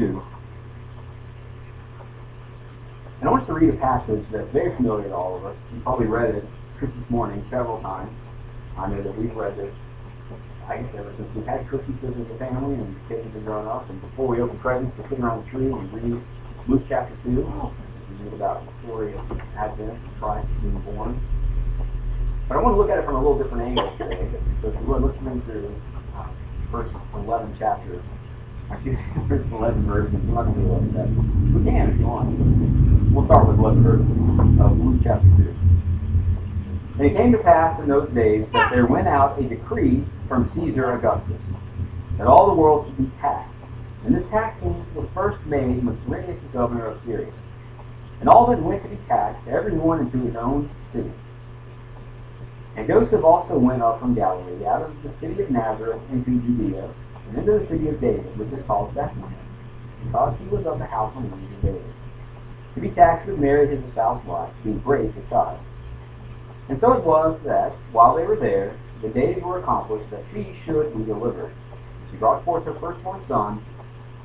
[0.00, 0.22] 2.
[3.20, 5.56] And I want to read a passage that's very familiar to all of us.
[5.76, 6.44] You probably read it
[6.80, 8.08] Christmas morning several times.
[8.80, 9.68] I know that we've read this,
[10.64, 13.68] I guess, ever since we've had Christmases as a family and kids have been growing
[13.68, 13.92] up.
[13.92, 16.16] And before we open presents, we sit around the tree and read
[16.64, 17.36] Luke chapter 2.
[17.36, 19.20] We read about the story of
[19.52, 21.20] Advent, Christ being born.
[22.48, 24.96] But I want to look at it from a little different angle today, because we're
[24.96, 25.76] looking through
[26.16, 26.32] uh,
[26.72, 28.00] verse 11 chapter
[28.70, 28.98] Actually,
[29.28, 30.14] there's 11 verses.
[30.14, 31.08] I'm not going to that.
[31.10, 32.30] We can if you want.
[33.12, 34.06] We'll start with 11 verses
[34.62, 35.50] of Luke chapter 2.
[37.00, 40.52] And it came to pass in those days that there went out a decree from
[40.54, 41.40] Caesar Augustus
[42.20, 43.48] that all the world should be taxed.
[44.04, 47.32] And this taxing was first made when Quirinius the governor of Syria.
[48.20, 51.12] And all that went to be taxed, every one into his own city.
[52.76, 56.94] And Joseph also went up from Galilee, out of the city of Nazareth into Judea,
[57.30, 59.38] and into the city of David, which is called Bethlehem,
[60.04, 61.94] because he was of the house and lineage of David,
[62.74, 65.58] to be taxed with Mary his espoused wife, being brave with child.
[66.68, 70.58] And so it was that, while they were there, the days were accomplished that she
[70.66, 71.54] should be delivered.
[72.10, 73.62] She brought forth her firstborn son,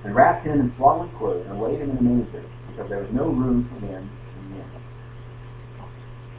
[0.04, 3.10] and wrapped him in swaddling clothes, and laid him in a manger, because there was
[3.14, 4.72] no room for them in the inn.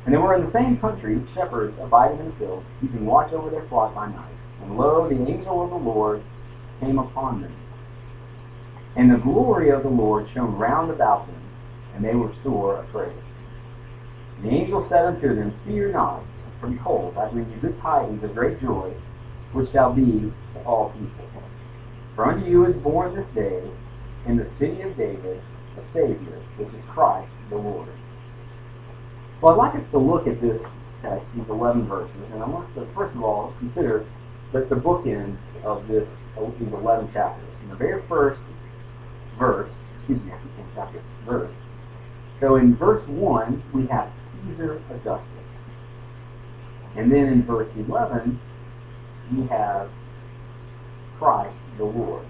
[0.05, 3.51] And there were in the same country shepherds abiding in the field, keeping watch over
[3.51, 4.35] their flock by night.
[4.63, 6.23] And lo, the angel of the Lord
[6.81, 7.55] came upon them.
[8.97, 11.43] And the glory of the Lord shone round about them,
[11.95, 13.17] and they were sore afraid.
[14.43, 16.23] The angel said unto them, Fear not,
[16.61, 18.95] for behold, I bring you good tidings of great joy,
[19.53, 21.27] which shall be to all people.
[22.15, 23.63] For unto you is born this day
[24.27, 25.43] in the city of David
[25.77, 27.89] a Savior, which is Christ the Lord.
[29.43, 30.61] Well, I'd like us to look at this
[31.03, 34.07] text, these 11 verses, and I want us to, first of all, consider
[34.53, 36.09] that the, the bookends of this
[36.59, 37.49] these 11 chapters.
[37.63, 38.41] In the very first
[39.39, 41.53] verse, excuse me, in chapter verse.
[42.41, 44.13] So in verse 1, we have
[44.45, 45.27] Caesar Augustus.
[46.97, 48.41] And then in verse 11,
[49.33, 49.91] we have
[51.19, 52.27] Christ the Lord.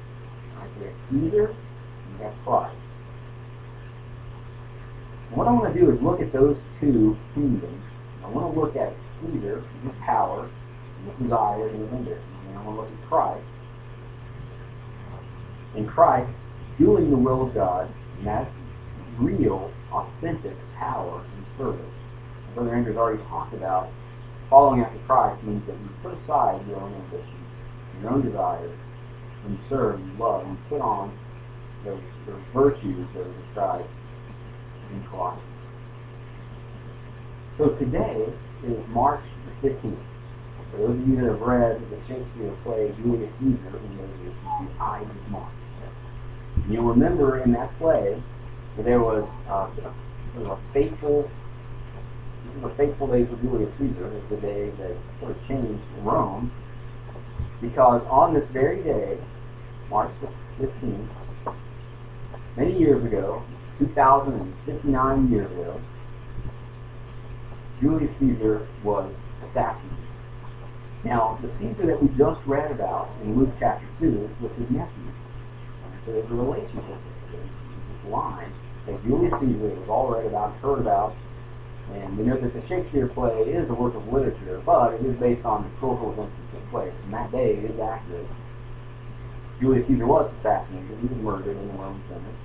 [0.56, 2.76] Right, we have Caesar, and we have Christ.
[5.28, 7.82] And what I want to do is look at those two kingdoms.
[8.24, 12.24] I want to look at Caesar, his power, and his desires, and his ambitions.
[12.48, 13.46] And I want to look at Christ,
[15.76, 16.30] in Christ
[16.78, 18.50] doing the will of God, and that's
[19.18, 21.94] real, authentic power and service.
[22.54, 23.90] Brother Andrew's already talked about
[24.48, 27.46] following after Christ means that you put aside your own ambitions,
[28.00, 28.76] your own desires,
[29.44, 31.16] and serve, you love, and put on
[31.84, 33.88] those, those virtues that are described
[34.92, 35.42] in Christ.
[37.58, 38.26] So today
[38.64, 39.24] is March
[39.62, 40.04] the 15th.
[40.72, 44.82] For those of you that have read the Shakespeare play Julius Caesar, you know the
[44.82, 45.65] Ides of March.
[46.68, 48.20] You'll remember in that play
[48.82, 49.70] there was uh,
[50.50, 51.30] a fateful,
[52.58, 54.12] is a fateful day for Julius Caesar.
[54.12, 56.50] It's the day that sort of changed Rome,
[57.60, 59.16] because on this very day,
[59.88, 61.56] March the 15th,
[62.56, 63.44] many years ago,
[63.78, 65.80] 2,059 years ago,
[67.80, 69.12] Julius Caesar was
[69.48, 69.98] assassinated.
[71.04, 75.12] Now, the Caesar that we just read about in Luke chapter 2 was his nephew.
[76.06, 76.98] There's a relationship
[77.32, 78.52] this line
[78.86, 81.14] that Julius Caesar was all read about, heard about,
[81.92, 85.18] and we know that the Shakespeare play is a work of literature, but it is
[85.18, 86.94] based on historical events that took place.
[87.04, 88.26] And that day is accurate.
[89.60, 90.98] Julius Caesar was assassinated.
[91.00, 92.38] He was murdered in the Roman Senate,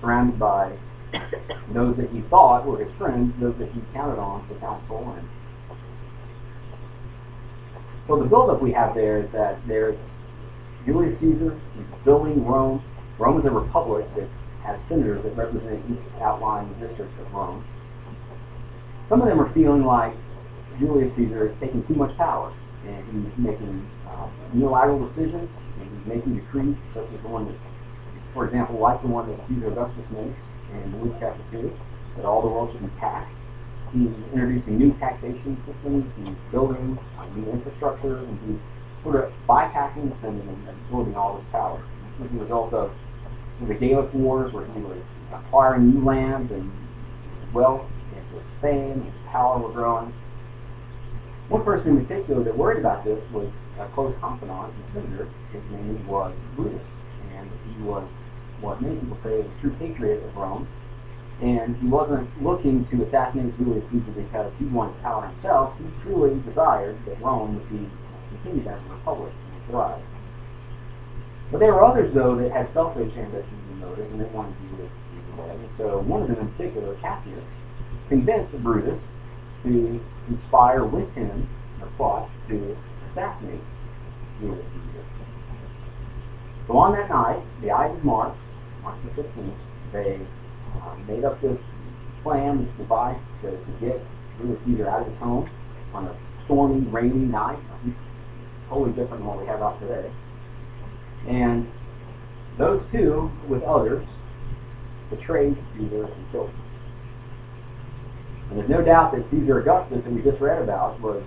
[0.00, 0.76] surrounded by
[1.74, 5.16] those that he thought were his friends, those that he counted on for counsel.
[5.16, 5.28] And
[8.06, 9.96] so the buildup we have there is that there's
[10.84, 12.84] Julius Caesar, he's building Rome,
[13.18, 14.26] Rome is a republic that
[14.66, 17.62] has senators that represent each outlying district of Rome.
[19.08, 20.16] Some of them are feeling like
[20.80, 22.50] Julius Caesar is taking too much power,
[22.82, 25.46] and he's making uh, unilateral decisions,
[25.78, 27.58] and he's making decrees such as the one that,
[28.34, 30.34] for example, like the one that Caesar Augustus makes
[30.74, 31.70] in Luke chapter 2,
[32.18, 33.30] that all the world should be taxed.
[33.94, 36.98] He's introducing new taxation systems, he's building
[37.38, 38.58] new infrastructure, and he's
[39.06, 41.78] sort of bypassing the Senate and absorbing all this power.
[42.18, 42.90] This is a result of
[43.60, 44.98] the Gallic Wars, where he was
[45.32, 46.70] acquiring new lands and
[47.52, 50.12] wealth, and his fame, his power were growing.
[51.48, 55.28] One person in particular that worried about this was a close confidant and senator.
[55.52, 56.80] His name was Brutus,
[57.36, 58.08] and he was
[58.60, 60.66] what many people say a true patriot of Rome.
[61.42, 65.74] And he wasn't looking to assassinate Julius Caesar because he wanted power himself.
[65.78, 67.90] He truly desired that Rome would be
[68.30, 70.02] continued as a republic and thrive.
[71.54, 74.90] But there were others, though, that had selfish ambitions and motives, and they wanted Julius
[74.90, 75.54] Caesar dead.
[75.54, 77.46] And so one of them in particular, Cassius,
[78.08, 78.98] convinced Brutus
[79.62, 81.46] to conspire with him
[81.78, 82.74] a plot to
[83.06, 83.62] assassinate
[84.42, 85.06] Julius Caesar.
[86.66, 88.34] So on that night, the Ides of March,
[88.82, 89.54] March the 15th,
[89.94, 90.26] they
[90.74, 91.54] uh, made up this
[92.24, 94.02] plan, this device to, to get
[94.42, 95.48] Julius Caesar out of his home
[95.94, 97.62] on a stormy, rainy night.
[98.68, 100.10] Totally different than what we have out today.
[101.28, 101.68] And
[102.58, 104.06] those two, with others,
[105.10, 106.60] betrayed Caesar and killed him.
[108.50, 111.22] And there's no doubt that Caesar Augustus, that we just read about, was,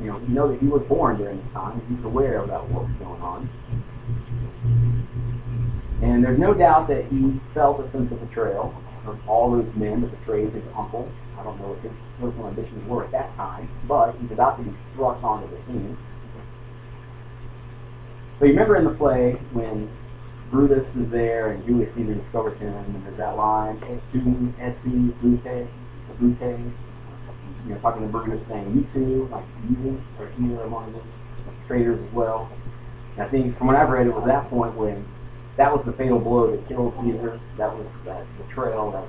[0.00, 1.82] you know, you know that he was born during this time.
[1.88, 3.50] He was aware about what was going on.
[6.02, 8.72] And there's no doubt that he felt a sense of betrayal
[9.06, 11.10] of all those men that betrayed his uncle.
[11.38, 14.64] I don't know what his personal ambitions were at that time, but he's about to
[14.64, 15.98] be thrust onto the scene.
[18.38, 19.90] So you remember in the play when
[20.50, 24.22] Brutus is there and Julius Caesar discovers him, and there's that line, Et tu,
[24.62, 25.66] Estu, Brute,
[26.22, 26.72] Brute,
[27.66, 31.02] you know, talking to Brutus saying, you too, like you are here among the
[31.66, 32.48] traitors as well.
[33.18, 35.04] And I think from what I've read, it was that point when
[35.58, 37.40] that was the fatal blow that killed Caesar.
[37.58, 39.04] That was that betrayal, that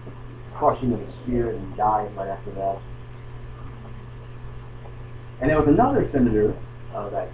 [0.58, 2.81] crushing of the spirit, and he died right after that.
[5.40, 6.58] And there was another senator
[6.98, 7.30] uh, that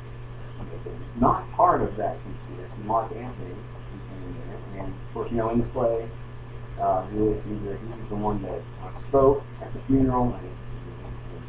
[1.19, 3.55] not part of that conspiracy, Mark Antony,
[4.77, 6.09] and of course, you know, in the play,
[6.81, 8.61] uh, Julius Caesar, he was the one that
[9.07, 11.45] spoke at the funeral and, and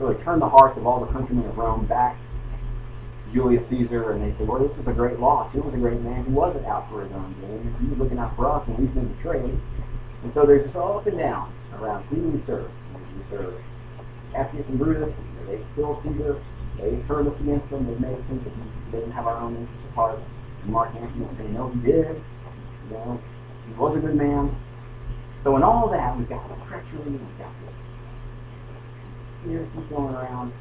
[0.00, 2.18] really turned the hearts of all the countrymen of Rome back
[3.32, 5.52] Julius Caesar, and they said, well, this is a great loss.
[5.52, 6.24] He was a great man.
[6.26, 7.62] He wasn't out for his own gain.
[7.78, 9.54] He was looking out for us, and we've been betrayed.
[10.22, 12.70] And so there's just all up and down around who we serve.
[13.14, 13.54] We serve
[14.32, 15.14] Cassius and Brutus.
[15.46, 16.42] They killed Caesar
[16.80, 17.86] they turned us against him.
[17.86, 20.16] They made us think that he didn't have our own interests at.
[20.64, 22.16] And Mark Antony was saying, no, he did.
[22.16, 23.20] You know,
[23.68, 24.56] he was a good man.
[25.44, 27.74] So in all that, we've got the treachery, we've got this
[29.40, 30.52] conspiracy going around.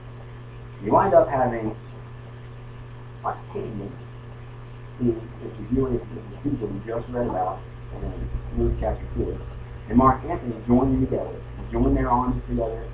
[0.83, 1.75] You wind up having
[3.25, 3.91] Octavian,
[4.99, 6.03] who is the Julius
[6.43, 7.59] Caesar we just read about
[7.99, 9.37] in Luke chapter 2,
[9.89, 11.35] and Mark Antony join together,
[11.71, 12.87] join their arms together,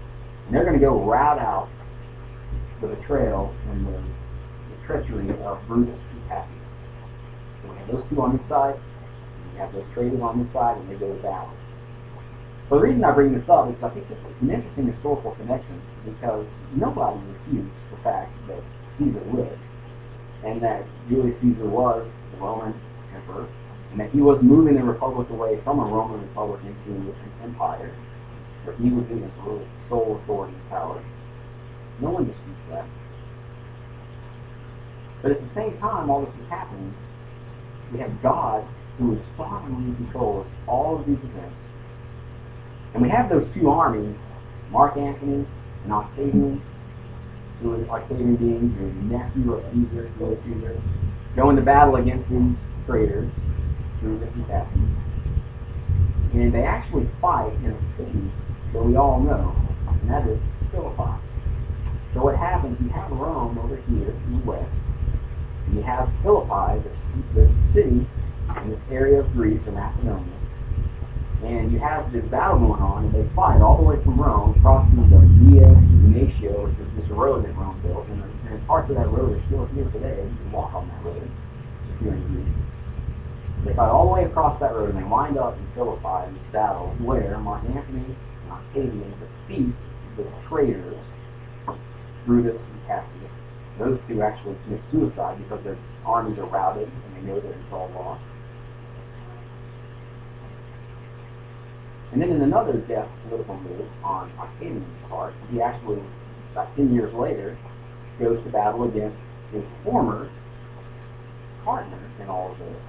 [0.48, 1.70] and they're going to go rout out
[2.82, 6.66] the betrayal and the, the treachery of Brutus and Cassius.
[7.62, 10.52] So we have those two on this side, and we have those traitors on this
[10.52, 11.22] side, and they go to.
[12.70, 15.78] So the reason I bring this up is I think it's an interesting historical connection
[16.02, 18.58] because nobody refutes the fact that
[18.98, 19.62] Caesar lived
[20.44, 22.74] and that Julius Caesar was the Roman
[23.14, 23.46] emperor
[23.92, 27.94] and that he was moving the republic away from a Roman republic into an empire
[28.66, 29.30] where he was given
[29.88, 30.98] sole authority and power.
[32.02, 32.86] No one disputes that.
[35.22, 36.94] But at the same time, all this is happening,
[37.92, 41.56] we have God who is sovereignly in control of all of these events.
[42.94, 44.16] And we have those two armies,
[44.72, 45.48] Mark Antony
[45.84, 46.62] and Octavian,
[47.62, 48.88] who is Octavian being the
[49.18, 50.82] nephew of Caesar, Julius Caesar,
[51.36, 52.56] going to battle against these
[52.86, 53.32] traitors,
[54.02, 54.80] Brutus and Cassius.
[56.34, 58.32] And they actually fight in a city
[58.74, 59.56] that we all know,
[59.88, 60.40] and that is
[60.72, 61.25] Philippi.
[62.16, 64.72] So what happens, you have Rome over here in the west,
[65.68, 66.80] you have Philippi,
[67.36, 70.40] this, city in this area of Greece or Macedonia,
[71.44, 74.56] and you have this battle going on, and they fight all the way from Rome,
[74.64, 78.96] crossing the Via Egnatia, which is this road that Rome built, and, and parts of
[78.96, 80.24] that road are still here today.
[80.24, 82.56] You can walk on that road if you're in Greece.
[83.68, 86.40] They fight all the way across that road, and they wind up in Philippi in
[86.40, 89.76] this battle, where Mark Antony and Octavian defeat
[90.16, 90.96] the traitors
[92.26, 93.32] Brutus and Cassius.
[93.80, 97.74] Those two actually commit suicide because their armies are routed and they know that it's
[97.74, 98.24] all lost.
[102.14, 106.00] And then in another death political move on Octavian's part, he actually,
[106.54, 107.58] about 10 years later,
[108.20, 109.18] goes to battle against
[109.52, 110.32] his former
[111.66, 112.82] partner in all of this.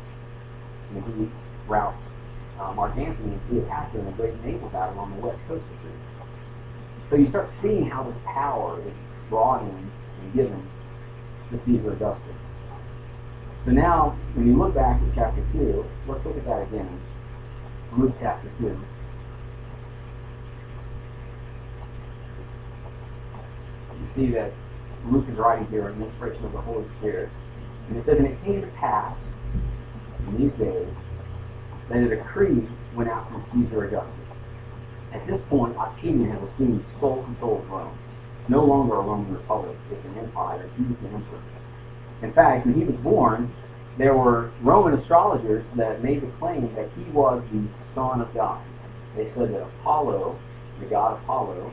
[0.94, 1.32] And he
[1.66, 1.98] routs
[2.60, 5.80] uh, Mark Antony and Cleopatra in a great naval battle on the west coast of
[5.82, 6.06] Greece.
[7.10, 8.94] So you start seeing how this power is
[9.28, 9.90] brought in
[10.20, 10.68] and given
[11.50, 12.36] to Caesar Augustus.
[13.64, 17.00] So now, when you look back at chapter 2, let's look at that again.
[17.98, 18.78] Luke chapter 2.
[23.96, 24.52] You see that
[25.10, 27.30] Luke is writing here in the inspiration of the Holy Spirit.
[27.88, 29.16] And it says, And it came to pass
[30.28, 30.88] in these days
[31.88, 34.26] that a decree went out from Caesar Augustus.
[35.14, 37.98] At this point, Octavian has assumed sole control of Rome
[38.48, 39.76] no longer a Roman republic.
[39.90, 40.70] It's an empire.
[40.76, 41.42] He's the emperor.
[42.22, 43.52] In fact, when he was born,
[43.98, 48.62] there were Roman astrologers that made the claim that he was the Son of God.
[49.16, 50.38] They said that Apollo,
[50.80, 51.72] the god Apollo,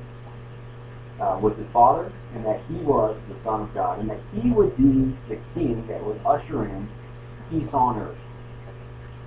[1.19, 4.51] uh, was his father, and that he was the Son of God, and that he
[4.51, 6.89] would be the king that would usher in
[7.49, 8.17] peace on earth.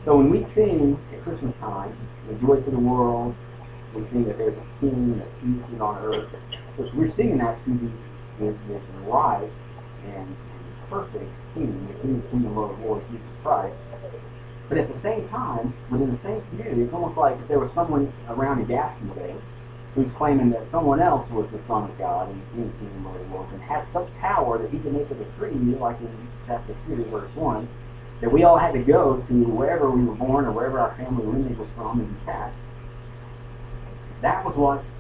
[0.05, 1.97] So when we sing at Christmas time,
[2.29, 3.35] the joy to the world,
[3.95, 6.33] we sing that there's a king, that peace is on earth.
[6.77, 9.51] Because we're singing that to the, the, the right
[10.05, 10.37] and,
[10.89, 11.95] perfect king, the
[12.31, 13.75] kingdom, Lord of Lords, Jesus Christ.
[14.69, 18.13] But at the same time, within the same community, it's almost like there was someone
[18.29, 19.35] around in Gadsden today
[19.95, 23.33] who's claiming that someone else was the Son of God and the King of Kingdom,
[23.33, 26.13] Lord and had such power that he could make a decree, like in
[26.47, 27.69] chapter 3, verse 1,
[28.21, 31.25] that we all had to go to wherever we were born or wherever our family
[31.25, 32.55] lineage was from and be cast.
[34.23, 34.96] That was what the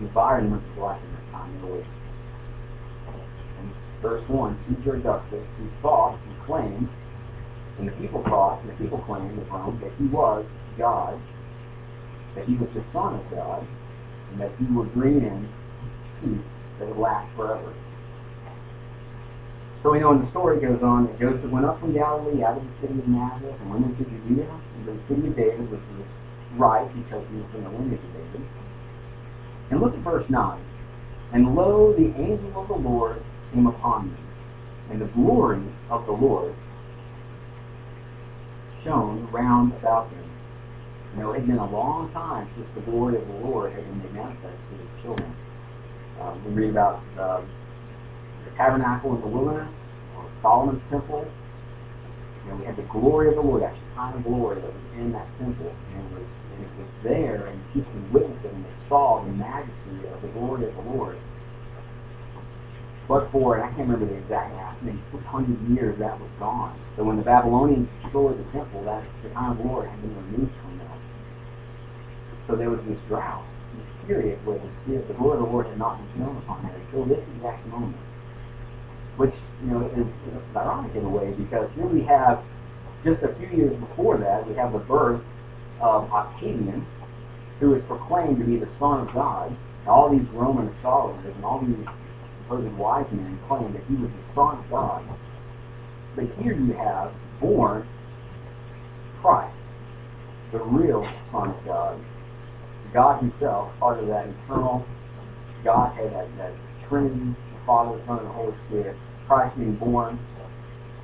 [0.00, 1.84] environment like in that time in the
[3.58, 6.88] And verse 1, Caesar Augustus, who thought and claimed,
[7.78, 10.44] and the people thought, and the people claimed of Rome, that he was
[10.78, 11.20] God,
[12.34, 13.66] that he was the Son of God,
[14.32, 15.48] and that he would bring in
[16.20, 16.46] peace
[16.78, 17.74] that would last forever.
[19.82, 22.56] So we know when the story goes on that Joseph went up from Galilee out
[22.56, 24.46] of the city of Nazareth and went into Judea,
[24.78, 26.06] into the city of David, which was
[26.54, 28.61] right because he was from the lineage of David.
[29.72, 30.60] And look at verse 9.
[31.32, 33.24] And lo, the angel of the Lord
[33.54, 34.28] came upon them,
[34.90, 36.54] and the glory of the Lord
[38.84, 40.30] shone round about them.
[41.14, 43.80] You know, it had been a long time since the glory of the Lord had
[43.80, 45.32] been made manifest to his children.
[46.20, 47.40] Um, we read about uh,
[48.44, 49.72] the tabernacle in the wilderness,
[50.18, 51.24] or Solomon's temple.
[52.44, 55.12] You know, we had the glory of the Lord, that of glory that was in
[55.12, 56.28] that temple, and it was,
[56.62, 57.58] it was there, and
[58.12, 61.18] witnessed it, and they saw the majesty of the glory of the Lord.
[63.08, 66.78] But for, and I can't remember the exact how many hundred years that was gone.
[66.96, 70.98] So when the Babylonians destroyed the temple, that Shekinah glory had been removed from them.
[72.46, 75.78] So there was this drought, this period where the, the glory of the Lord had
[75.78, 77.98] not been shown upon them until this exact moment
[79.16, 82.42] which you know is, is ironic in a way because here we have
[83.04, 85.20] just a few years before that we have the birth
[85.82, 86.86] of Octavian,
[87.60, 89.50] who is proclaimed to be the son of God.
[89.50, 91.84] And all these Roman astrologers and all these
[92.42, 95.04] supposed wise men claim that he was the son of God.
[96.14, 97.88] But here you have born
[99.22, 99.54] Christ,
[100.52, 102.04] the real Son of God,
[102.92, 104.84] God Himself, part of that eternal
[105.64, 106.52] Godhead, that, that
[106.88, 108.96] Trinity Father, the Son, and the Holy Spirit,
[109.28, 110.18] Christ being born,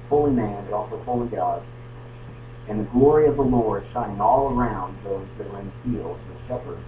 [0.08, 1.62] fully man, but also fully God,
[2.68, 6.20] and the glory of the Lord shining all around those that were in the fields,
[6.28, 6.84] the shepherds.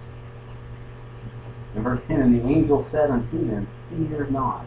[1.75, 4.65] In verse 10, And the angel said unto them, Fear not,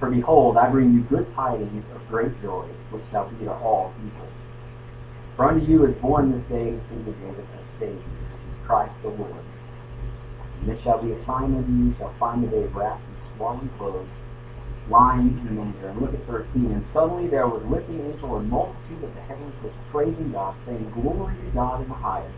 [0.00, 3.94] for behold, I bring you good tidings of great joy, which shall be to all
[4.02, 4.26] people.
[5.36, 8.02] For unto you is born this day in the David a Savior,
[8.66, 9.44] Christ the Lord.
[10.60, 13.70] And this shall be a sign unto you, shall find the day wrapped in swaddling
[13.78, 14.08] clothes,
[14.90, 15.88] lying in the manger.
[15.88, 16.72] And look at 13.
[16.72, 20.54] And suddenly there was with the angel a multitude of the heavens which praising God,
[20.66, 22.34] saying, Glory to God in the highest,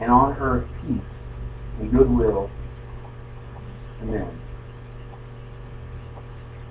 [0.00, 1.00] and on earth peace
[1.80, 2.50] and goodwill
[4.00, 4.40] to men.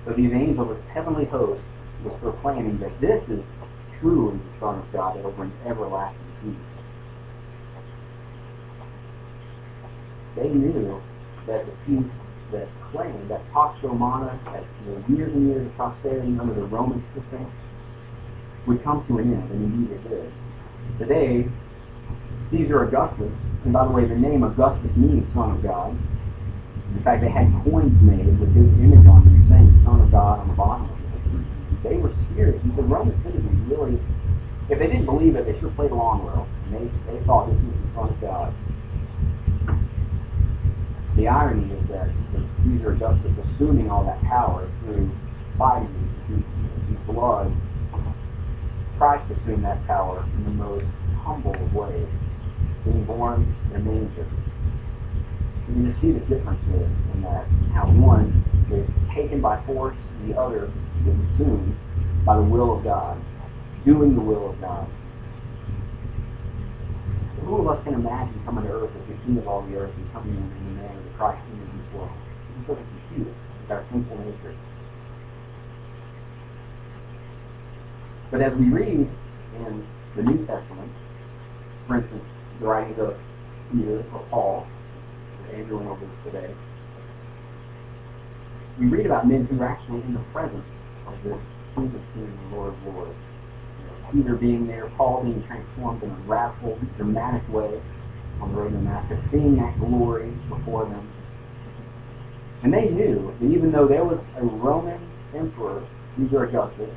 [0.05, 1.62] So these angels, this heavenly host,
[2.03, 3.43] was proclaiming that this is
[4.00, 6.55] truly the Son of God that will bring everlasting peace.
[10.36, 11.01] They knew
[11.48, 12.12] that the peace
[12.53, 16.65] that claim that Pax Romana, that you know, years and years of prosperity under the
[16.69, 17.51] Roman system,
[18.67, 20.29] would come to an end, and indeed it did.
[21.01, 21.50] Today,
[22.51, 23.33] Caesar Augustus,
[23.65, 25.91] and by the way, the name Augustus means Son of God.
[26.93, 30.45] In fact, they had coins made with his image on them saying Son of God
[30.45, 31.81] on the bottom of it.
[31.81, 32.62] They were serious.
[32.77, 33.98] The Roman citizens really,
[34.69, 36.48] if they didn't believe it, they sure played along well.
[36.69, 38.53] And they, they thought this was the Son of God.
[41.15, 42.10] The irony is that
[42.63, 45.12] Caesar Augustus assuming all that power through
[45.58, 46.43] fighting, through,
[47.05, 47.53] blood,
[48.98, 50.86] Christ assumed that power in the most
[51.22, 52.08] humble of ways,
[52.86, 54.25] being born in a manger.
[55.70, 56.60] You see the difference
[57.13, 59.96] in that how one is taken by force
[60.27, 60.72] the other
[61.05, 61.75] is assumed
[62.25, 63.22] by the will of God,
[63.86, 64.88] doing the will of God.
[67.46, 69.93] Who of us can imagine coming to earth as the king of all the earth
[69.96, 70.62] and coming in
[71.17, 72.10] Christ came in this world?
[72.60, 74.55] It's of confused with our sinful nature.
[78.32, 79.10] But as we read
[79.55, 80.91] in the New Testament,
[81.88, 82.24] for instance,
[82.60, 83.17] the writings of
[83.72, 84.67] Peter or Paul,
[85.39, 86.53] or Andrew went over today,
[88.79, 90.65] we read about men who were actually in the presence
[91.05, 91.38] of this
[91.75, 93.15] King of Kings, Lord of Lords.
[94.12, 97.82] Peter being there, Paul being transformed in a radical, dramatic way
[98.42, 101.10] on the road to Damascus, seeing that glory before them.
[102.63, 105.00] And they knew that even though there was a Roman
[105.36, 105.86] emperor,
[106.18, 106.94] Caesar Augustus,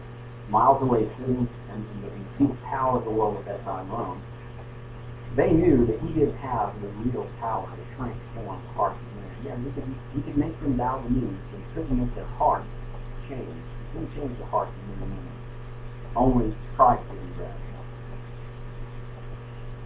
[0.49, 4.23] miles away sitting in, the, in power of the world at that time, Rome,
[5.37, 9.37] they knew that he didn't have the real power to transform hearts of men.
[9.45, 12.69] Yeah, he could, he could make them bow the knee, he couldn't make their hearts
[13.29, 13.45] change.
[13.45, 15.37] He couldn't change the hearts of men and.
[16.17, 17.53] Only Christ could do that.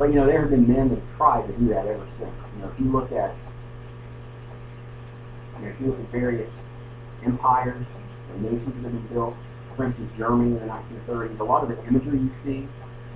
[0.00, 2.32] But you know, there have been men that have tried to do that ever since.
[2.56, 3.36] You know, if you look at
[5.60, 6.48] you know, if you look at various
[7.20, 7.84] empires
[8.32, 9.36] and nations that have been built,
[9.76, 10.72] for instance, Germany in the
[11.04, 12.64] 1930s, a lot of the imagery you see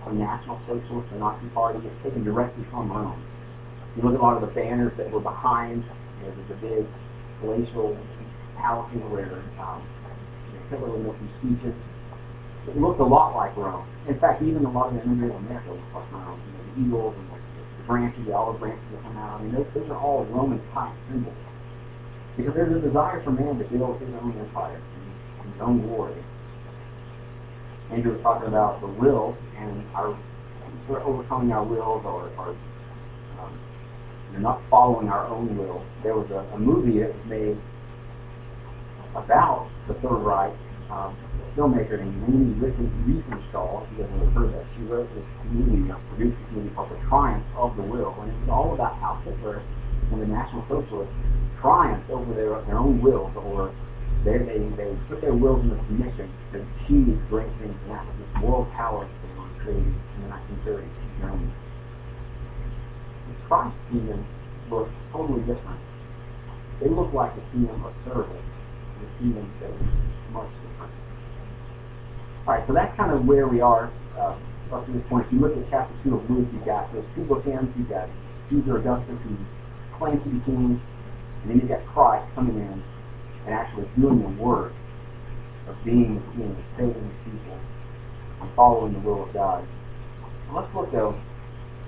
[0.04, 3.16] from National Socialist or Nazi Party is taken directly from Rome.
[3.96, 5.88] You look at a lot of the banners that were behind
[6.20, 6.84] you know, the, big
[7.40, 7.96] palatial
[8.60, 9.80] palaces where um,
[10.68, 11.72] Hitler make these speeches.
[12.66, 13.86] It looked a lot like Rome.
[14.08, 16.40] In fact, even a lot of the of America looks like Rome.
[16.40, 19.40] You know, the eagles and the, branches, the olive branches that come out.
[19.40, 21.36] I mean, those, those are all Roman type symbols.
[22.36, 26.16] Because there's a desire for man to build his own empire, and his own glory.
[27.92, 30.18] Andrew was talking about the will and our
[30.88, 32.56] sort of overcoming our wills or, or
[33.38, 33.60] um,
[34.42, 35.84] not following our own will.
[36.02, 37.60] There was a, a movie that was made
[39.14, 40.52] about the Third Reich.
[40.90, 41.16] Um,
[41.54, 46.34] filmmaker named Leni Riefenstahl, you guys have heard that, she wrote this movie, or produced
[46.34, 49.62] this movie called The Triumph of the Will, and it was all about how Hitler
[50.10, 51.14] and the National Socialists
[51.62, 53.70] triumphed over their, their own wills, or
[54.26, 58.16] they, they, they put their wills into submission to achieve great things, and that was
[58.18, 61.54] this world power that they were created in the 1930s in Germany.
[63.30, 64.26] The Christ kingdom
[64.70, 65.78] looked totally different.
[66.82, 68.42] They looked like the kingdom of service,
[68.98, 70.14] the kingdom that was.
[72.44, 73.88] All right, so that's kind of where we are
[74.20, 74.36] uh,
[74.68, 75.24] up to this point.
[75.24, 77.72] If you look at chapter 2 of Luke, you've got those two bookends.
[77.72, 78.04] You've got
[78.52, 79.32] Caesar Augustus, who
[79.96, 82.84] claims to be king, and then you've got Christ coming in
[83.48, 84.76] and actually doing the work
[85.72, 89.64] of being you know, the king, saving his people, and following the will of God.
[90.52, 91.16] let's look though.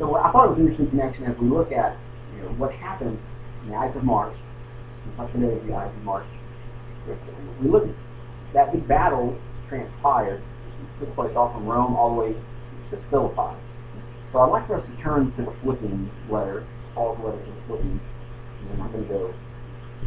[0.00, 2.00] So I thought it was an interesting connection as we look at
[2.32, 3.20] you know, what happened
[3.64, 4.32] in the Ides of March.
[5.20, 6.24] Not today the Ides of March.
[7.60, 7.94] We look at
[8.54, 9.36] that big battle
[9.68, 10.42] transpired,
[11.00, 12.32] took place all from Rome all the way
[12.90, 13.56] to Philippi.
[14.32, 17.62] So I'd like for us to turn to the Philippians letter, Paul's letter to the
[17.66, 18.00] Philippians,
[18.70, 19.34] and I'm going to go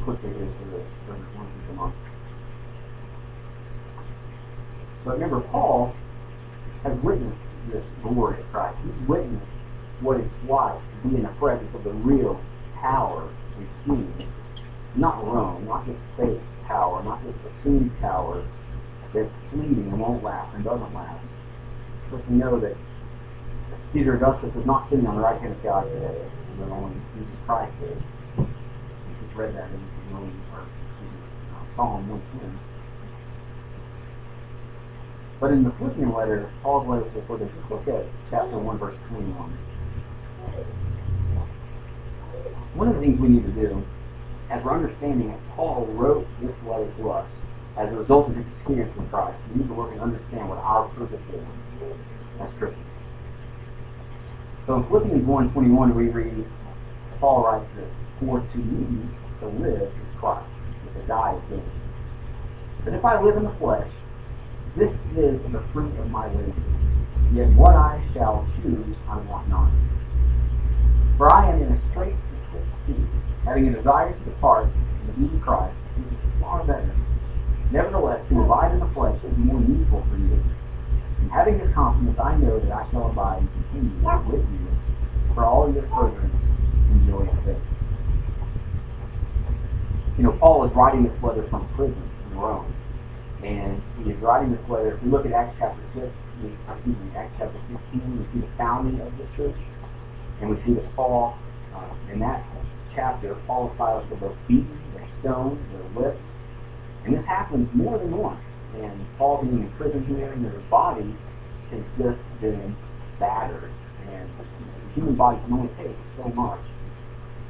[0.03, 1.95] quickly for one of month.
[5.05, 5.93] But remember, Paul
[6.83, 7.39] has witnessed
[7.71, 8.77] this glory of Christ.
[8.83, 9.45] He's witnessed
[10.01, 12.39] what it's like to be in the presence of the real
[12.81, 14.31] power and king.
[14.95, 18.45] Not Rome, not just fake power, not just assumed power
[19.13, 21.25] that's fleeting and won't last and doesn't last.
[22.11, 22.75] But know that
[23.93, 27.33] Caesar Augustus is not sitting on the right hand of God today, but only Jesus
[27.45, 27.97] Christ is.
[28.37, 28.45] We
[29.25, 29.81] just read that in
[30.13, 32.59] Romans or uh, Psalm 110.
[35.39, 38.97] But in the Philippian letter, Paul's letter to the Philippians, look at chapter 1, verse
[39.09, 39.33] 21.
[42.75, 43.81] One of the things we need to do,
[44.51, 47.25] as we're understanding that Paul wrote this letter to us
[47.79, 51.23] as a result of his experience with Christ, to work and understand what our purpose
[51.31, 51.47] is
[52.43, 52.83] as Christians.
[54.67, 56.45] So in Philippians 1.21 we read,
[57.23, 57.87] Paul writes this,
[58.19, 59.07] For to me
[59.39, 60.51] to live is Christ,
[60.83, 61.71] but to die is gain.
[62.83, 63.87] But if I live in the flesh,
[64.75, 66.53] this is the fruit of my labor.
[67.31, 69.71] Yet what I shall choose I want not.
[71.17, 72.15] For I am in a strait
[72.51, 73.07] state,
[73.45, 76.91] having a desire to depart and to be Christ, which is far better.
[77.71, 80.41] Nevertheless, to abide in the flesh is more needful for you.
[81.21, 83.93] And having this confidence, I know that I shall abide and continue
[84.25, 84.65] with you
[85.35, 87.61] for all your furtherance and joy of faith.
[90.17, 92.73] You know, Paul is writing this letter from prison in Rome.
[93.45, 94.97] And he is writing this letter.
[94.97, 97.59] If we look at Acts chapter 6, excuse me, Acts chapter
[97.93, 99.55] 16, we see the founding of the church.
[100.41, 101.37] And we see that Paul,
[101.71, 102.43] uh, in that
[102.95, 106.28] chapter, Paul and Silas were both beaten, they're stoned, they're whipped.
[107.09, 108.37] And this happens more than once.
[108.77, 111.09] And Paul being in prison here, and his body
[111.73, 112.77] has just been
[113.19, 113.73] battered.
[114.05, 114.45] And the
[114.93, 116.61] human body can only take so much.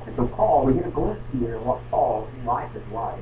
[0.07, 3.19] And so Paul, we get a glimpse here of what Paul's life is like.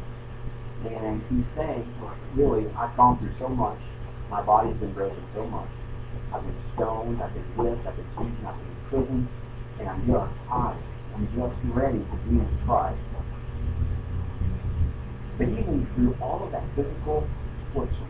[0.85, 1.89] And he's saying,
[2.37, 3.81] really, I've gone through so much.
[4.29, 5.69] My body's been broken so much.
[6.29, 9.29] I've been stoned, I've been whipped, I've been beaten, I've been in prison,
[9.79, 10.77] and I'm just tired.
[11.17, 13.01] I'm just ready to be with Christ.
[15.37, 17.27] But even through all of that physical
[17.69, 18.09] affliction,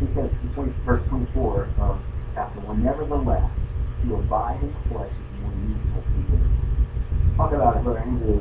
[0.00, 2.00] he says in 20, verse 24 of
[2.34, 3.50] chapter 1, Nevertheless,
[4.04, 6.40] to abide in the flesh is more needful to you.
[7.36, 8.40] Talk about it, Brother Andrew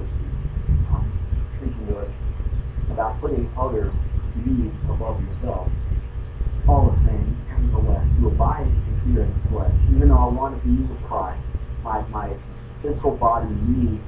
[0.88, 1.04] um,
[1.58, 2.12] speaking to us
[2.92, 3.92] about putting other
[4.36, 5.68] needs above yourself.
[6.66, 8.72] Paul is saying, nevertheless, to abide
[9.04, 9.76] here in the flesh.
[9.92, 11.44] Even though I want to be with Christ,
[11.84, 12.32] my, my
[12.82, 14.04] physical body needs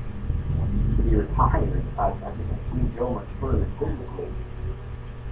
[0.97, 1.83] to be retired.
[1.97, 4.31] I, I think I can't go much further physically.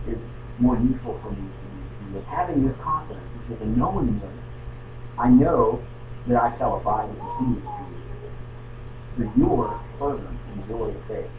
[0.08, 0.22] It's
[0.60, 1.48] more useful for me
[2.14, 4.32] with having this confidence, is a knowing this.
[5.20, 5.84] I know
[6.28, 7.68] that I shall abide and continue to
[9.20, 11.32] be through your fervent and joy of faith.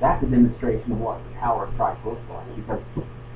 [0.00, 2.46] That's a demonstration of what the power of Christ looks like.
[2.56, 2.80] Because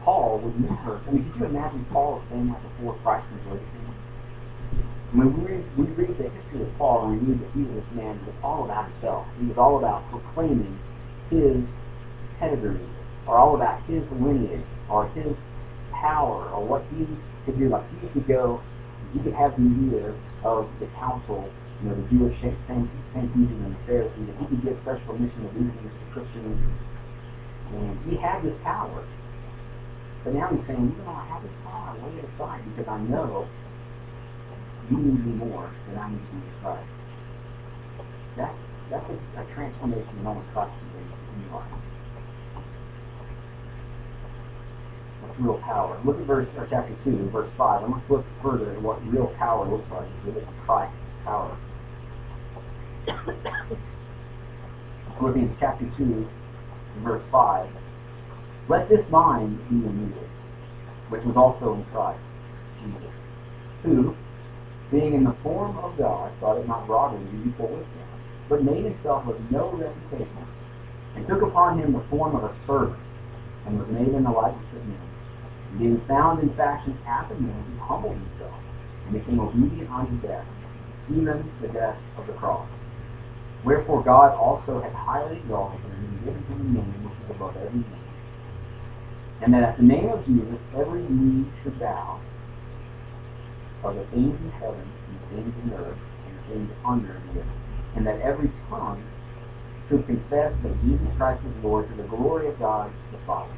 [0.02, 3.83] Paul would never, I mean, could you imagine Paul saying that before Christ was him?
[5.14, 7.90] When we we read the history of Paul and we read that he was this
[7.94, 9.26] man who was all about himself.
[9.38, 10.74] He was all about proclaiming
[11.30, 11.62] his
[12.42, 12.82] pedigree,
[13.26, 15.30] or all about his lineage, or his
[15.94, 17.06] power, or what he
[17.46, 17.70] could do.
[17.70, 18.60] Like he could go,
[19.14, 21.46] he could have the ear of the council
[21.82, 25.50] you know, the Jewish Sanhedrin and the Pharisees, that he could give special permission to
[25.52, 26.58] do things to Christians.
[27.76, 29.04] And he had this power.
[30.24, 33.46] But now he's saying, even though I have this power, it aside because I know
[34.90, 36.88] you need more than I need you in Christ.
[38.36, 38.58] That's,
[38.90, 41.70] that's a, a transformation in almost can bring in your life.
[45.22, 46.00] That's real power.
[46.04, 47.84] Look at verse or chapter 2, verse 5.
[47.84, 51.56] And let's look further at what real power looks like as we Christ's power.
[55.18, 56.28] Philippians chapter 2,
[57.02, 57.70] verse 5.
[58.68, 60.28] Let this mind be in you,
[61.10, 62.20] which was also in Christ
[62.84, 63.12] Jesus,
[63.82, 64.14] who,
[64.94, 68.08] being in the form of God, thought it not robbery to be equal with him,
[68.48, 70.46] but made himself of no reputation,
[71.18, 73.02] and took upon him the form of a servant,
[73.66, 75.02] and was made in the likeness of men.
[75.70, 78.54] And being found in fashion as a man, he humbled himself,
[79.06, 80.46] and became obedient unto death,
[81.10, 82.70] even the death of the cross.
[83.66, 87.56] Wherefore God also hath highly exalted him and given him a name which is above
[87.56, 88.06] every name.
[89.42, 92.20] And that at the name of Jesus every knee should bow
[93.84, 97.54] of the things in heaven and things in earth and things under the earth.
[97.96, 99.04] And that every tongue
[99.88, 103.52] should confess that Jesus Christ is Lord to the glory of God the Father.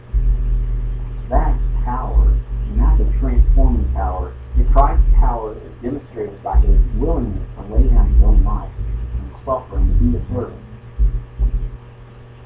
[1.30, 4.34] That's power, and that's a transforming power.
[4.56, 9.30] And Christ's power is demonstrated by his willingness to lay down his own life and
[9.46, 10.62] suffering to be a servant.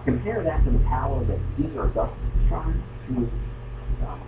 [0.04, 3.14] Compare that to the power that Caesar Augustus is trying to
[4.04, 4.20] um,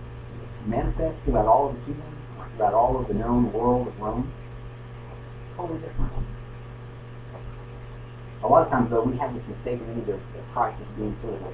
[0.66, 2.12] manifest throughout all of the kingdom,
[2.56, 4.32] throughout all of the known world of Rome.
[5.56, 6.12] Totally different.
[8.42, 10.20] A lot of times, though, we have this mistaken image of
[10.52, 11.52] Christ as being sort of a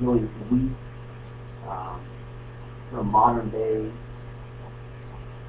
[0.00, 0.72] really weak,
[1.68, 2.02] um,
[2.90, 3.92] sort of modern day,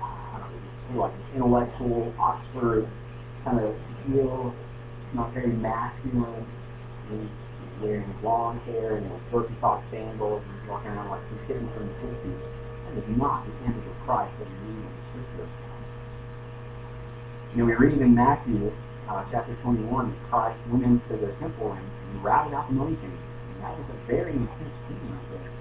[0.01, 2.87] I don't know, like intellectual Oxford
[3.43, 4.53] kind of feel
[5.13, 6.45] not very masculine.
[7.09, 7.29] He's
[7.81, 12.58] wearing long hair and Birkenstock sandals and walking around like he's hidden from the 60s.
[12.89, 15.49] That is not the image of Christ that we read in the Scripture.
[17.53, 18.73] You know, we read in Matthew
[19.05, 22.97] uh, chapter 21 that Christ went into the temple and, and routed out the money
[22.97, 23.29] changers.
[23.53, 25.53] And that was a very intense scene right there.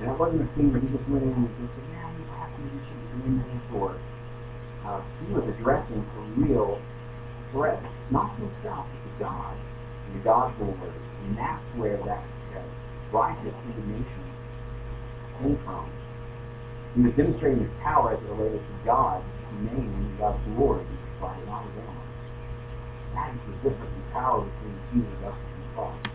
[0.00, 2.24] And that wasn't a scene where he just went in and just said, yeah, you
[2.36, 3.96] have to do something in this or
[4.84, 6.76] uh, he was addressing a real
[7.52, 7.80] threat,
[8.12, 10.92] not himself, but to God, and to God's word.
[11.24, 12.64] And that's where that uh,
[13.12, 14.24] righteous indignation
[15.40, 15.99] came from.
[16.94, 19.24] He was demonstrating his power as it related to God's
[19.62, 20.84] name and God's glory,
[21.20, 21.70] by his own.
[23.14, 26.08] That is the difference in power between Jesus, and Christ.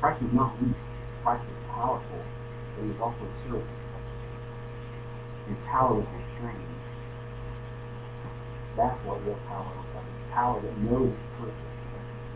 [0.00, 0.76] Christ is not weak.
[1.22, 2.22] Christ is powerful,
[2.76, 3.80] but he is also a servant.
[5.48, 6.78] His power was restrained.
[8.76, 10.06] That's what real power looks like.
[10.06, 11.74] It's power that knows its purpose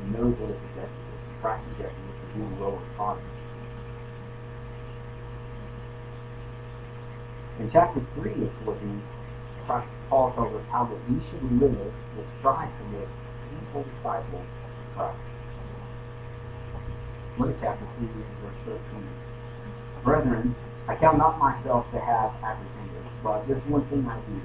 [0.02, 1.22] and knows what objective is.
[1.30, 3.22] And Christ's objective is the will the Father.
[7.60, 9.02] In chapter 3 of Philippians,
[10.10, 13.08] Paul tells us how that we should live or strive to live
[13.50, 15.22] faithful disciples of Christ.
[17.38, 18.08] Look at chapter 3,
[18.42, 19.08] verse 13.
[20.04, 20.54] Brethren,
[20.88, 24.40] I count not myself to have apprehended, but this one thing I do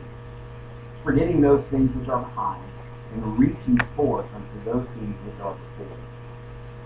[1.03, 2.63] forgetting those things which are behind,
[3.13, 5.97] and reaching forth unto those things which are before.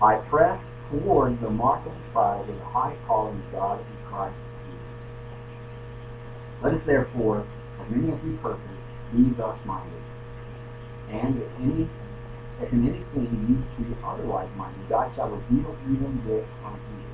[0.00, 0.60] I press
[0.90, 4.36] toward the mark of the prize of the high calling of God in Christ.
[6.64, 8.64] Let us therefore, as many as we purpose,
[9.12, 10.00] be thus minded.
[11.12, 11.90] And if any
[12.62, 17.04] if in anything you be otherwise minded, God shall reveal even this unto you.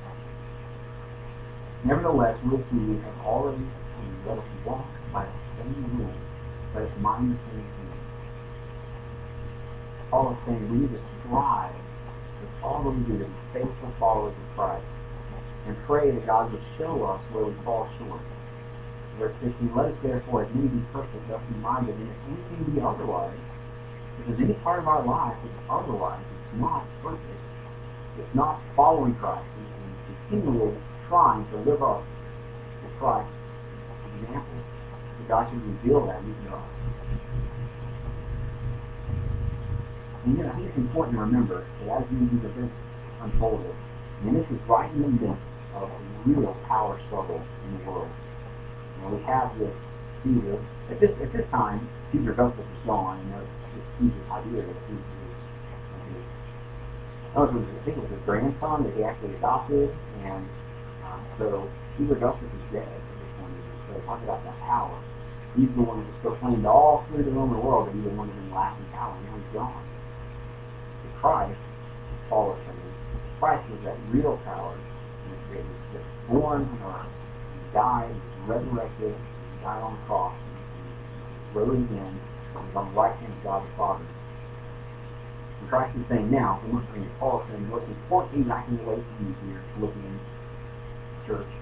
[1.83, 6.15] Nevertheless, we who have already seen, let us walk by the same rules,
[6.75, 7.93] let us mind the same thing.
[10.11, 11.73] Paul is saying we need to strive
[12.39, 14.85] with all that we do to be faithful followers of Christ
[15.65, 18.21] and pray that God would show us where we fall short.
[19.21, 22.73] Verse 15, let us therefore as many be perfect, thus be minded, and if anything
[22.73, 23.37] be otherwise,
[24.17, 27.41] if there's any part of our life that's otherwise, it's not perfect,
[28.17, 29.93] it's not following Christ, and
[30.25, 30.73] continually
[31.05, 33.29] trying to live up to Christ's
[34.25, 36.57] example, that God should reveal that even to.
[40.25, 42.73] And know, I think it's important to remember that as these events
[43.21, 43.75] unfolded,
[44.25, 45.45] and this is right in the midst
[45.77, 48.09] of a real power struggle in the world.
[49.01, 49.73] Know, we have this
[50.23, 50.61] Caesar.
[50.89, 54.77] At this at this time, Caesar Augustus is gone, and it's, it's Caesar Tiberius.
[54.85, 55.35] Caesar is,
[56.13, 56.27] is,
[57.33, 59.89] I think it was his grandson that he actually adopted,
[60.21, 60.45] and
[61.07, 61.65] um, so
[61.97, 63.55] Caesar Augustus is dead at this point.
[63.89, 64.93] So talking about that power.
[65.55, 68.35] He's the one that proclaimed all through the Roman world that he was one of
[68.35, 69.11] the lasting power.
[69.19, 69.83] Now he's gone.
[71.03, 71.59] But Christ
[72.29, 72.77] followed him.
[73.39, 77.11] Christ was that real power that was born on earth,
[77.73, 78.15] died,
[78.47, 79.15] resurrected,
[79.61, 80.35] died on the cross,
[81.53, 82.19] rose again,
[82.55, 84.05] and was on the right hand of God the Father.
[85.61, 88.77] And Christ is saying now, we must bring Paul saying, the most important I can
[88.83, 90.21] relate to you here, Philippians
[91.27, 91.53] church,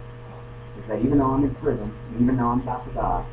[0.79, 3.27] is that even though I'm in prison, even though I'm about to die,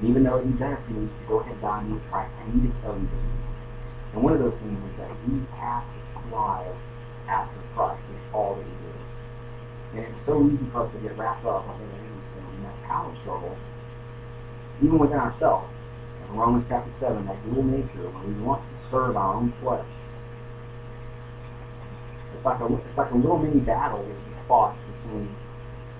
[0.00, 1.92] and even though it would be better for me to go ahead and die and
[1.92, 3.28] meet Christ, I need to tell you this.
[4.16, 6.74] And one of those things is that we have to strive
[7.28, 8.89] after Christ is all that he is.
[9.90, 13.56] And it's so easy for us to get wrapped up in that power struggle,
[14.82, 15.66] even within ourselves.
[16.28, 19.86] In Romans chapter 7, that dual nature, where we want to serve our own flesh.
[22.36, 25.34] It's like a, it's like a little mini battle that is fought between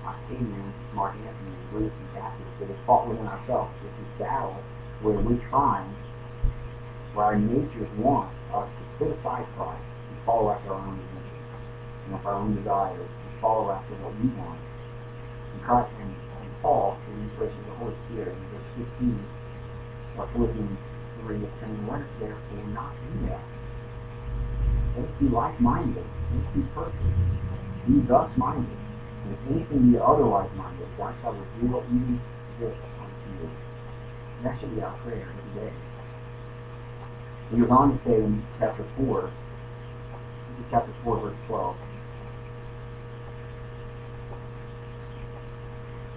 [0.07, 3.71] Octavian, Mark Antony, and Bruce and that is fought within ourselves.
[3.83, 4.55] It's this battle
[5.01, 5.91] where we find
[7.13, 10.99] where our natures want us to put aside Christ and follow after our own
[12.07, 13.09] and our own desires,
[13.41, 14.61] follow after what we want.
[14.61, 18.69] And Christ and, and Paul, through the inspiration of the Holy Spirit, in verse
[19.01, 20.79] 15 of Philippians
[21.25, 23.43] 3, is saying, let us therefore not do that.
[24.95, 26.05] Let us be like-minded.
[26.05, 27.11] Let us be perfect.
[27.89, 28.79] Be thus-minded.
[29.25, 32.21] And if anything be otherwise minded, God shall reveal even
[32.61, 33.49] this unto you.
[33.49, 35.73] And that should be our prayer every day.
[37.51, 39.33] He goes on to say in chapter 4,
[40.71, 41.90] chapter 4, verse 12.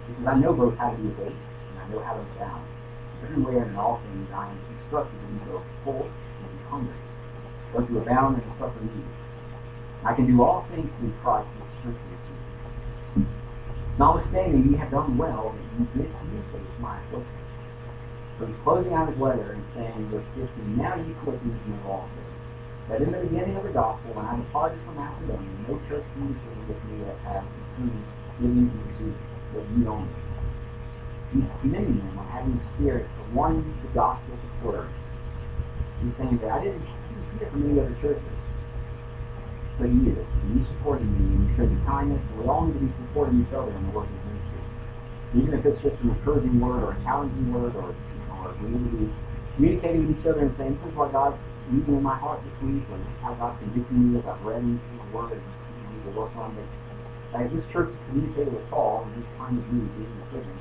[0.05, 2.69] Says, I know both how to be abased, and I know how to abound.
[3.25, 7.01] Everywhere and in all things I am instructed to be both full and be hungry,
[7.73, 9.09] both to abound and to suffer need.
[10.05, 12.21] I can do all things through Christ who strengthens
[13.17, 13.25] me.
[13.97, 17.41] Notwithstanding, ye have done well that you did communicate my affliction.
[18.37, 22.25] So he's closing out his letter and saying, verse 15, Now ye Philippians know also,
[22.91, 26.69] that in the beginning of the gospel, when I departed from Macedonia, no church communicated
[26.69, 28.05] with me that had between
[28.43, 30.11] giving and but ye only.
[31.33, 34.95] He's commending them on having the spirit of wanting the gospel to flourish.
[36.03, 38.35] He's saying that I didn't, see it from any other churches,
[39.79, 40.23] but ye did.
[40.23, 42.93] And you supported me, and you showed me kindness, and we all need to be
[43.07, 44.63] supporting each other in the work of ministry.
[45.39, 47.95] Even if it's just an encouraging word or a challenging word or
[48.45, 49.09] or we need to be
[49.57, 51.39] communicating with each other and saying, this is what God's
[51.73, 55.09] using in my heart this week, or how God's convicting me as I've read His
[55.15, 56.84] Word and you need to work on it.
[57.35, 60.55] As this church is communicating with Paul time of need, being in prison,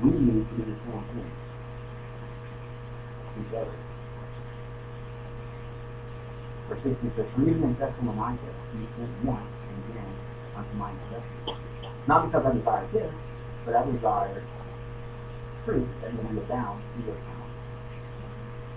[0.00, 1.28] we need to do the same thing
[3.36, 3.76] each other.
[6.72, 10.12] Verse 16 says, For even in Thessalonica, he sent once and again
[10.56, 11.52] unto my necessity.
[12.08, 13.12] Not because I desire this,
[13.68, 14.40] but I desire
[15.64, 17.50] truth that we abound, we are found.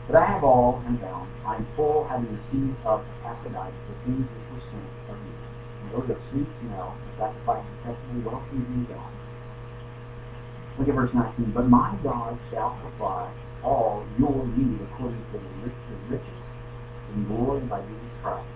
[0.08, 1.30] But I have all and bound.
[1.45, 5.59] I am full, having received of Epaphroditus the things which were sent of you.
[5.89, 9.10] And those of sweet smell, and sacrifice acceptably well pleasing God.
[10.78, 11.52] Look at verse 19.
[11.52, 13.34] But my God shall supply
[13.65, 16.39] all your need according to the rich, the riches
[17.15, 18.47] in glory by Jesus Christ.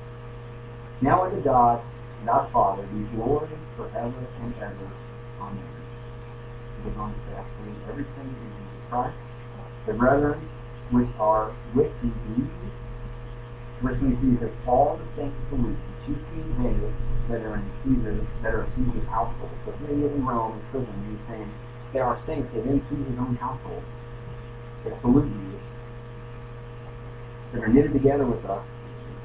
[1.01, 1.81] Now unto God
[2.21, 4.91] and our Father be glory forever and ever.
[5.41, 5.73] Amen
[6.83, 9.15] goes on to say, I believe everything in Jesus Christ.
[9.87, 10.39] The brethren
[10.91, 12.11] which are with thee,
[13.81, 16.75] verse 23 says, all the saints week, chiefly they
[17.29, 19.51] that are in Caesar, that are Caesar's household.
[19.65, 21.51] So if you're in Rome in prison, he's saying,
[21.93, 23.83] there are saints within Caesar's own household
[24.83, 25.59] that salute you,
[27.53, 28.65] that are knitted together with us,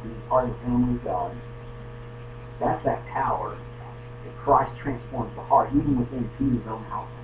[0.03, 1.35] to be part of the family of God.
[2.61, 3.59] That's that power
[4.25, 7.19] that Christ transforms the heart, even within Peter's own household.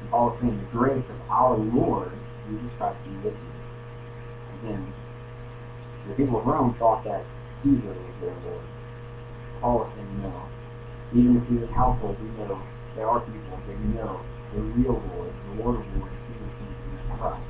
[0.00, 2.12] And Paul is saying the grace of our Lord
[2.44, 3.52] Jesus Christ be with you.
[4.60, 4.92] Again,
[6.08, 7.24] the people of Rome thought that
[7.62, 8.64] Caesar was their Lord.
[9.64, 10.44] Paul is saying no.
[11.16, 12.60] Even in Peter's household, we know
[13.00, 14.20] there are people that know
[14.52, 17.40] the real Lord, the Lord of Lords, Jesus Christ.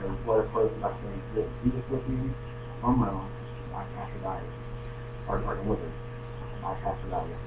[0.00, 2.34] So what I close by saying this, Jesus with me you
[2.80, 3.28] from Rome
[3.68, 4.56] by Epaphroditus,
[5.28, 5.92] or, or delivered
[6.64, 7.44] by Epaphroditus.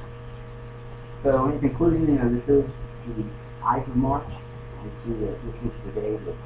[1.26, 2.70] So in conclusion, you know, this is
[3.18, 3.26] the
[3.66, 4.30] Ides of March.
[4.86, 6.38] We see that this was the day that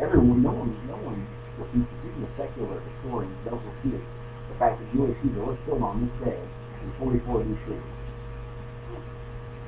[0.00, 1.28] everyone, no one, no one,
[1.72, 4.04] even the secular historians don't refute
[4.52, 7.80] the fact that Julius Caesar was killed on this day in 44 BC.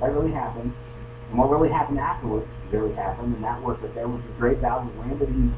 [0.01, 0.73] That really happened.
[1.31, 4.63] And what really happened afterwards really happened, and that was that there was a great
[4.63, 5.53] battle that landed in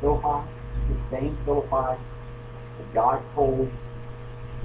[0.00, 0.46] Philippi,
[0.90, 3.66] the same Philippi that God told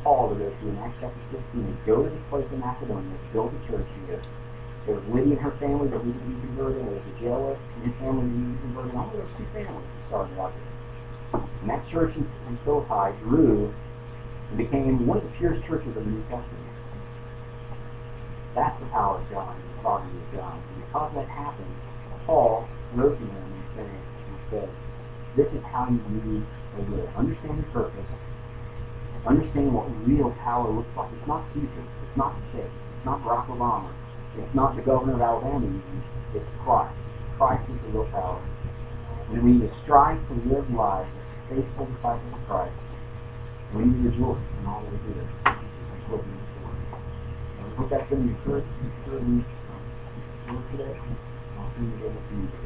[0.04, 3.54] Paul to go to in Acts chapter 16, go to this place in Macedonia, build
[3.54, 4.21] a church here.
[4.86, 6.84] There was Lydia and her family that needed to be converted.
[6.84, 8.93] There was a jailer and his family that needed to be converted.
[8.99, 10.73] Only those two families started out there.
[11.34, 13.74] And that church in, in Philippi grew
[14.50, 16.74] and became one of the purest churches of the New Testament.
[18.56, 20.58] That's the power of God the sovereignty of God.
[20.62, 21.74] And because that happened,
[22.26, 24.69] Paul wrote to them and said, and said
[25.36, 26.46] this is how you need
[26.78, 27.10] to live.
[27.17, 28.06] Understand your purpose.
[29.26, 31.10] Understand what real power looks like.
[31.15, 31.84] It's not Caesar.
[32.06, 32.69] It's not the state.
[32.69, 33.89] It's not Barack Obama.
[34.38, 35.65] It's not the governor of Alabama.
[36.36, 36.93] It's Christ.
[37.38, 38.43] Christ is the real power.
[39.32, 41.10] And we need to strive to live lives
[41.54, 42.74] faithful disciples of Christ.
[43.76, 45.22] We rejoice in all that we do.
[45.46, 46.42] That's what we need
[47.62, 49.46] I hope that's been encouraging, encouraging
[50.50, 50.98] word today.
[51.58, 52.62] I'll send it over to you.